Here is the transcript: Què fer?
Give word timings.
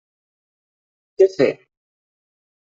Què 1.19 1.29
fer? 1.37 1.49